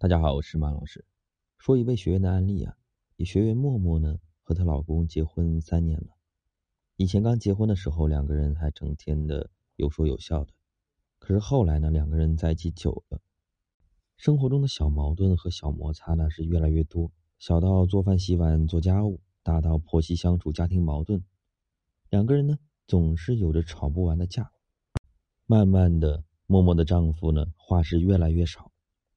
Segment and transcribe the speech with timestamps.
[0.00, 1.04] 大家好，我是马老师。
[1.58, 2.76] 说一位学员的案例啊，
[3.16, 6.10] 一学员默默呢和她老公结婚三年了。
[6.94, 10.52] 以前刚结婚的时候，两个人还整天的有说有笑的。
[11.18, 13.20] 可是后来呢，两个人在一起久了，
[14.16, 17.10] 生活中的小矛盾和小摩擦呢是越来越多，
[17.40, 21.24] 小到做饭、洗碗、做家务，大到婆媳相处、家庭矛盾，
[22.08, 22.56] 两个人呢
[22.86, 24.52] 总是有着吵不完的架。
[25.46, 28.70] 慢慢的，默默的丈夫呢话是越来越少。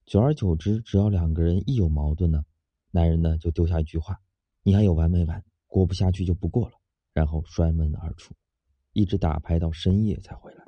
[0.06, 2.44] 久而久之，只要两个人一有矛盾呢，
[2.92, 4.20] 男人呢就丢下一句话
[4.64, 5.44] ：“你还有完没完？
[5.68, 6.76] 过不下去就不过了。”
[7.14, 8.34] 然后摔门而出，
[8.94, 10.66] 一直打牌到深夜才回来。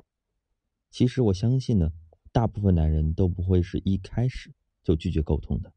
[0.90, 1.90] 其实我相信呢，
[2.32, 5.72] 大部分男人都不会是一开始就拒绝沟通的，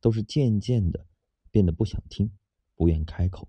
[0.00, 1.06] 都是渐渐的
[1.50, 2.30] 变得不想听、
[2.76, 3.48] 不愿开口。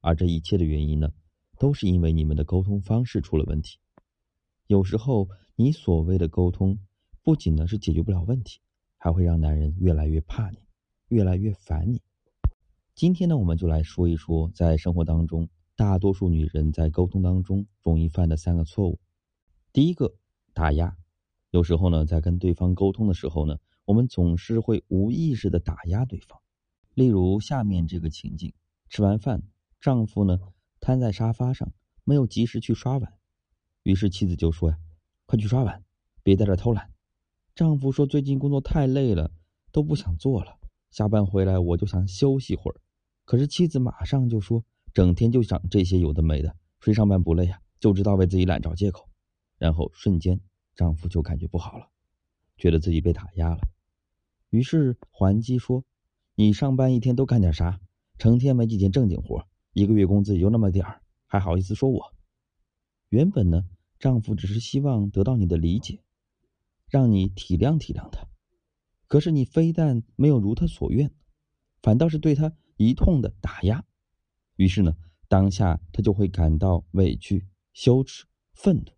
[0.00, 1.10] 而这一切的原因呢，
[1.58, 3.78] 都是因为你们的沟通方式出了问题。
[4.66, 6.78] 有时候，你所谓的沟通，
[7.22, 8.60] 不仅呢是解决不了问题。
[8.98, 10.58] 还会让男人越来越怕你，
[11.08, 12.02] 越来越烦你。
[12.94, 18.98] 今天呢，我们就来说一说，在生活当中，大多数女人在沟通当中容易犯的三个错误。
[19.72, 20.12] 第一个，
[20.52, 20.96] 打压。
[21.50, 26.38] 有时候呢，在跟对方沟通的时候呢，我们总是会无意识的打压对方。
[26.94, 28.52] 例如下面这个情境：
[28.88, 29.40] 吃完饭，
[29.80, 30.40] 丈夫呢
[30.80, 33.12] 瘫在沙发上，没有及时去刷碗，
[33.84, 34.78] 于是妻子就说：“呀，
[35.26, 35.84] 快去刷碗，
[36.24, 36.90] 别在这偷懒。”
[37.58, 39.32] 丈夫说：“最近工作太累了，
[39.72, 40.60] 都不想做了。
[40.92, 42.80] 下班回来我就想休息会儿。”
[43.26, 44.64] 可是妻子马上就说
[44.94, 47.58] ：“整天就想这些有的没的，谁上班不累啊？
[47.80, 49.08] 就知道为自己懒找借口。”
[49.58, 50.38] 然后瞬间
[50.76, 51.88] 丈夫就感觉不好了，
[52.56, 53.58] 觉得自己被打压了，
[54.50, 55.82] 于是还击说
[56.36, 57.80] ：“你上班一天都干点啥？
[58.18, 62.14] 成天没几件正经活，一个月工资也就那么点儿，还好意思说我？”
[63.10, 63.64] 原本呢，
[63.98, 65.98] 丈夫只是希望得到你的理解。
[66.88, 68.26] 让你体谅体谅他，
[69.06, 71.10] 可是你非但没有如他所愿，
[71.82, 73.84] 反倒是对他一通的打压。
[74.56, 74.96] 于是呢，
[75.28, 78.92] 当下他就会感到委屈、羞耻、愤怒，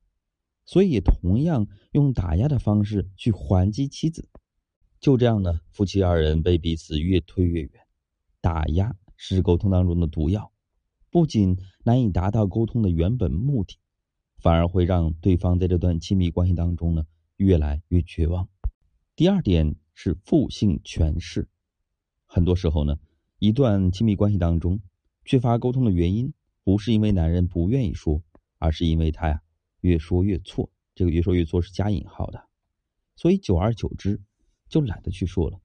[0.65, 4.29] 所以也同样用打压的方式去还击妻子。
[5.00, 7.71] 就这样呢，夫妻二人被彼此越推越远。
[8.41, 10.53] 打压是沟通当中的毒药，
[11.11, 13.79] 不仅难以达到沟通的原本目的，
[14.39, 17.05] 反而会让对方在这段亲密关系当中呢。
[17.41, 18.47] 越来越绝望。
[19.17, 21.49] 第二点是负性诠释，
[22.27, 22.99] 很多时候呢，
[23.39, 24.78] 一段亲密关系当中
[25.25, 26.34] 缺乏沟通的原因，
[26.65, 28.23] 不是因为男人不愿意说，
[28.59, 29.41] 而是因为他呀
[29.81, 30.71] 越说越错。
[30.95, 32.47] 这个越说越错是加引号的，
[33.17, 34.21] 所以久而久之
[34.69, 35.59] 就懒得去说了。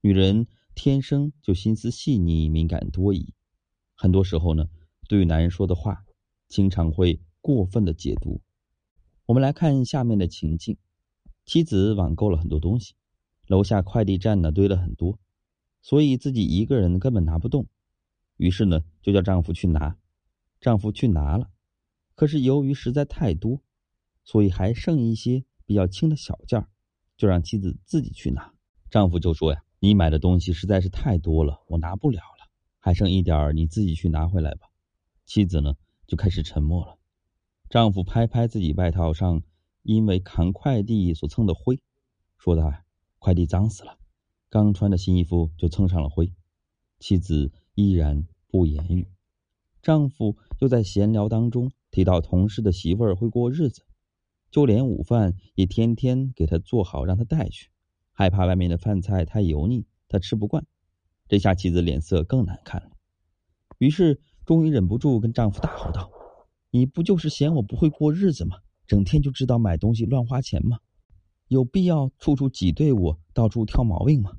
[0.00, 3.34] 女人天生就心思细腻、敏感多疑，
[3.94, 4.68] 很多时候呢，
[5.08, 6.04] 对于男人说的话，
[6.48, 8.40] 经常会过分的解读。
[9.26, 10.76] 我们来看下面的情境。
[11.48, 12.92] 妻子网购了很多东西，
[13.46, 15.18] 楼下快递站呢堆了很多，
[15.80, 17.66] 所以自己一个人根本拿不动，
[18.36, 19.96] 于是呢就叫丈夫去拿。
[20.60, 21.48] 丈夫去拿了，
[22.14, 23.62] 可是由于实在太多，
[24.24, 26.68] 所以还剩一些比较轻的小件儿，
[27.16, 28.52] 就让妻子自己去拿。
[28.90, 34.68] 丈夫就说呀：“你买的东西实在是太多了，我拿不了了，还剩一点儿，你自己去拿回来吧。”
[35.24, 35.72] 妻子呢
[36.06, 36.98] 就开始沉默了。
[37.70, 39.42] 丈夫拍拍自己外套上。
[39.88, 41.80] 因为扛快递所蹭的灰，
[42.36, 42.84] 说他
[43.18, 43.96] ：“快递脏死了，
[44.50, 46.30] 刚穿的新衣服就蹭上了灰。”
[47.00, 49.08] 妻子依然不言语。
[49.80, 53.80] 丈夫又在闲聊当中提到同事的媳妇儿会过日子，
[54.50, 57.70] 就连午饭也天天给他做好让他带去，
[58.12, 60.66] 害怕外面的饭菜太油腻，他吃不惯。
[61.28, 62.90] 这下妻子脸色更难看了，
[63.78, 66.10] 于是终于忍不住跟丈夫大吼道
[66.70, 70.80] ：“你不就是嫌我不会过日子吗？”整天就知道买东西乱花钱吗？
[71.46, 74.38] 有必要处处挤兑我，到处挑毛病吗？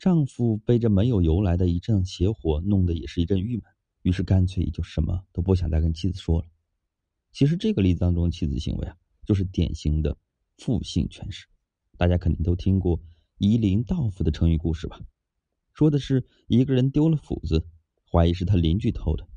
[0.00, 3.64] 丈夫被这没有由来的一阵邪火弄得也是一阵郁闷，
[4.02, 6.48] 于是干脆就什么都不想再跟妻子说了。
[7.32, 10.18] 其实这个例子当中，妻子行为啊，就是典型的
[10.56, 11.46] 负性诠释。
[11.96, 13.00] 大家肯定都听过
[13.38, 15.00] “夷陵盗斧”的成语故事吧？
[15.72, 17.64] 说的是一个人丢了斧子，
[18.10, 19.28] 怀疑是他邻居偷的，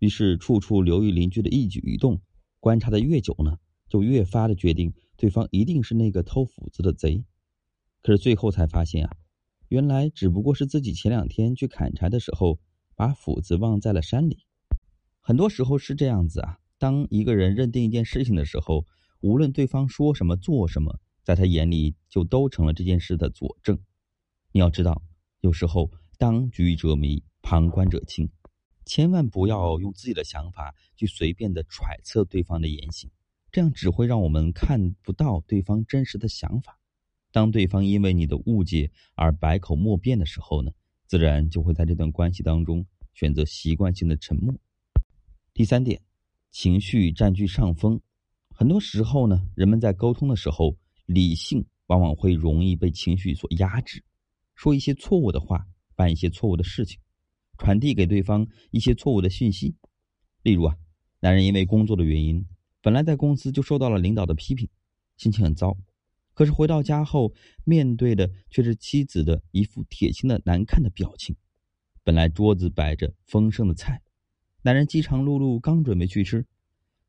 [0.00, 2.20] 于是处处留意邻居的一举一动，
[2.58, 3.58] 观察的越久呢。
[3.88, 7.24] 就越发的决定对方一定是那个偷斧子的贼，
[8.02, 9.16] 可是最后才发现啊，
[9.68, 12.60] 原来只不过是自己前两天去砍柴的时候
[12.94, 14.44] 把斧子忘在了山里。
[15.20, 18.86] 很多时候是这样子啊，当一个人认定一件事情的时候，
[19.20, 23.78] 无论对方说什么做什么，在他眼里就都成了这件事的佐证。
[24.52, 25.02] 你要知道，
[25.40, 28.30] 有时候当局者迷，旁观者清，
[28.86, 33.10] 千万不要用自己的想法去随便的揣测对方的言行。
[33.50, 36.78] 这样只会让我们看不到对方真实的想法，
[37.32, 40.70] 当对方因为你的误解而百口莫辩的时候呢，
[41.06, 42.84] 自然就会在这段关系当中
[43.14, 44.54] 选择习惯性的沉默。
[45.54, 46.00] 第三点，
[46.50, 48.00] 情绪占据上风。
[48.54, 54.04] 很多时候呢，人们在沟通的时候，理性往往会容易被情绪所压制，
[54.54, 57.00] 说一些错误的话，办一些错误的事情，
[57.56, 59.74] 传递给对方一些错误的信息。
[60.42, 60.76] 例如啊，
[61.20, 62.44] 男人因为工作的原因，
[62.80, 64.68] 本来在公司就受到了领导的批评，
[65.16, 65.76] 心情很糟。
[66.34, 67.32] 可是回到家后，
[67.64, 71.34] 面对的却是妻子的一副铁青的难看的表情。
[72.04, 74.00] 本来桌子摆着丰盛的菜，
[74.62, 76.46] 男人饥肠辘辘，刚准备去吃，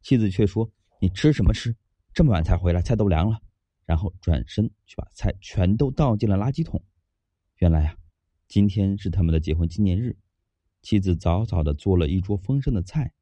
[0.01, 1.75] 妻子却说：“你吃什么吃？
[2.13, 3.39] 这么晚才回来，菜都凉了。”
[3.86, 6.83] 然后转身去把菜全都倒进了垃圾桶。
[7.57, 7.98] 原来啊，
[8.48, 10.18] 今天是他们的结婚纪念日，
[10.81, 13.13] 妻子早早的做了一桌丰盛的菜，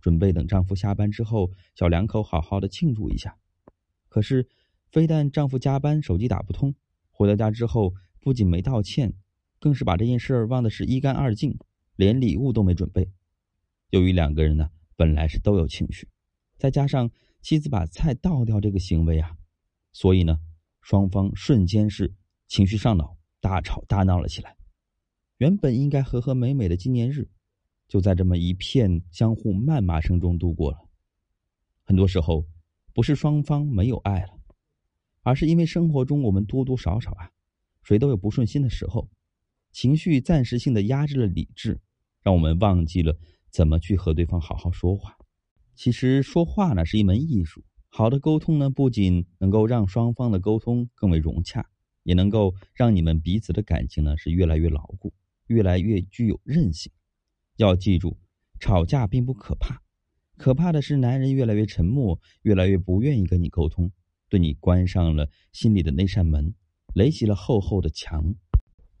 [0.00, 3.36] 准备等丈夫下班之后，小两口好好的庆祝一下。
[4.08, 4.48] 可是。
[4.88, 6.74] 非但丈夫加班手机打不通，
[7.10, 9.12] 回到家之后不仅没道歉，
[9.58, 11.58] 更是把这件事儿忘得是一干二净，
[11.96, 13.10] 连礼物都没准备。
[13.90, 16.08] 由于两个人呢本来是都有情绪，
[16.56, 17.10] 再加上
[17.42, 19.36] 妻子把菜倒掉这个行为啊，
[19.92, 20.38] 所以呢
[20.80, 22.14] 双方瞬间是
[22.46, 24.56] 情绪上脑，大吵大闹了起来。
[25.38, 27.28] 原本应该和和美美的纪念日，
[27.88, 30.78] 就在这么一片相互谩骂声中度过了。
[31.82, 32.44] 很多时候，
[32.92, 34.30] 不是双方没有爱了。
[35.22, 37.30] 而是因为生活中我们多多少少啊，
[37.82, 39.08] 谁都有不顺心的时候，
[39.72, 41.80] 情绪暂时性的压制了理智，
[42.22, 43.18] 让我们忘记了
[43.50, 45.16] 怎么去和对方好好说话。
[45.74, 51.68] 其实说话呢是一门艺术，好的沟通呢不仅能够让双方的沟通更为融洽，
[52.04, 55.12] 也能够让你们彼此的感情呢是越来越牢固，
[55.48, 56.92] 越来越具有韧性。
[57.56, 58.18] 要记住，
[58.60, 59.82] 吵架并不可怕，
[60.36, 63.90] 可怕的是男人越来越沉默，越来越不愿意跟你沟通。
[64.28, 66.54] 对你关上了心里的那扇门，
[66.94, 68.34] 垒起了厚厚的墙。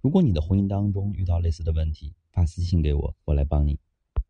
[0.00, 3.78] 如果你的婚姻当中遇到类似的问题，发私信给我，我来帮你。